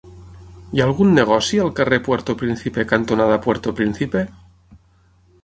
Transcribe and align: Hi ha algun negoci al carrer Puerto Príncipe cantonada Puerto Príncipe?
Hi 0.77 0.81
ha 0.81 0.85
algun 0.85 1.11
negoci 1.17 1.59
al 1.65 1.69
carrer 1.79 1.99
Puerto 2.07 2.35
Príncipe 2.41 2.87
cantonada 2.95 3.37
Puerto 3.45 3.75
Príncipe? 3.83 4.27